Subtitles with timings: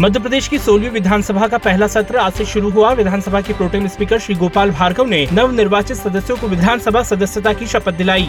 [0.00, 3.86] मध्य प्रदेश की सोलहवीं विधानसभा का पहला सत्र आज से शुरू हुआ। विधानसभा के प्रोटेम
[3.88, 8.28] स्पीकर श्री गोपाल भार्गव ने नव निर्वाचित सदस्यों को विधानसभा सदस्यता की शपथ दिलाई।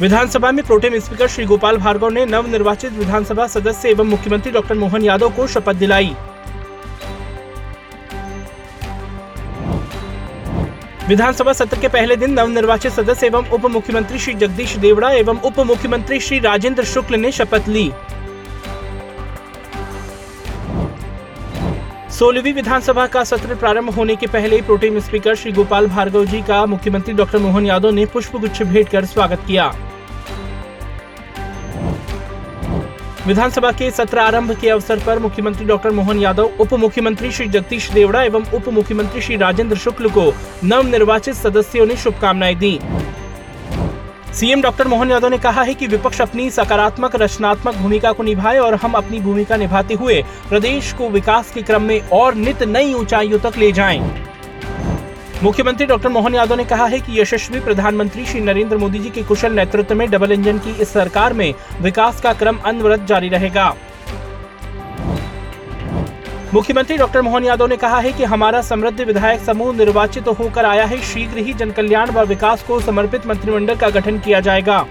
[0.00, 4.74] विधानसभा में प्रोटेम स्पीकर श्री गोपाल भार्गव ने नव निर्वाचित विधानसभा सदस्य एवं मुख्यमंत्री डॉक्टर
[4.74, 6.14] मोहन यादव को शपथ दिलाई।
[11.08, 15.40] विधानसभा सत्र के पहले दिन नव निर्वाचित सदस्य एवं उप मुख्यमंत्री श्री जगदीश देवड़ा एवं
[15.40, 17.90] उप मुख्यमंत्री श्री राजेंद्र शुक्ल ने शपथ ली।
[22.18, 26.64] सोलहवीं विधानसभा का सत्र प्रारंभ होने के पहले प्रोटेम स्पीकर श्री गोपाल भार्गव जी का
[26.66, 29.66] मुख्यमंत्री डॉक्टर मोहन यादव ने पुष्प गुच्छ भेंट कर स्वागत किया।
[33.26, 37.90] विधानसभा के सत्र आरंभ के अवसर पर मुख्यमंत्री डॉक्टर मोहन यादव उप मुख्यमंत्री श्री जगदीश
[37.90, 40.32] देवड़ा एवं उप मुख्यमंत्री श्री राजेंद्र शुक्ल को
[40.64, 42.78] नव निर्वाचित सदस्यों ने शुभकामनाएँ दी।
[44.36, 48.58] सीएम डॉक्टर मोहन यादव ने कहा है कि विपक्ष अपनी सकारात्मक, रचनात्मक भूमिका को निभाए
[48.58, 52.92] और हम अपनी भूमिका निभाते हुए प्रदेश को विकास के क्रम में और नित नई
[52.94, 54.00] ऊंचाइयों तक ले जाएँ।
[55.42, 59.22] मुख्यमंत्री डॉक्टर मोहन यादव ने कहा है कि यशस्वी प्रधानमंत्री श्री नरेंद्र मोदी जी के
[59.22, 63.74] कुशल नेतृत्व में डबल इंजन की इस सरकार में विकास का क्रम अनवरत जारी रहेगा
[66.54, 70.64] मुख्यमंत्री डॉक्टर मोहन यादव ने कहा है कि हमारा समृद्ध विधायक समूह निर्वाचित तो होकर
[70.64, 74.86] आया है, शीघ्र ही जनकल्याण व विकास को समर्पित मंत्रिमंडल का गठन किया जाएगा।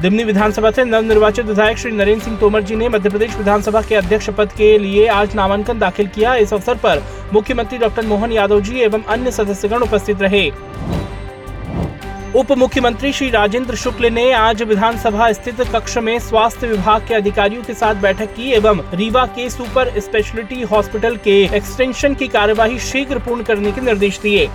[0.00, 3.94] दिमनी विधानसभा से नवनिर्वाचित विधायक श्री नरेंद्र सिंह तोमर जी ने मध्य प्रदेश विधानसभा के
[3.94, 7.02] अध्यक्ष पद के लिए आज नामांकन दाखिल किया। इस अवसर पर
[7.32, 10.50] मुख्यमंत्री डॉक्टर मोहन यादव जी एवं अन्य सदस्यगण उपस्थित रहे।
[12.36, 17.62] उप मुख्यमंत्री श्री राजेंद्र शुक्ल ने आज विधानसभा स्थित कक्ष में स्वास्थ्य विभाग के अधिकारियों
[17.62, 23.18] के साथ बैठक की एवं रीवा के सुपर स्पेशलिटी हॉस्पिटल के एक्सटेंशन की कार्यवाही शीघ्र
[23.18, 24.48] पूर्ण करने के निर्देश दिए।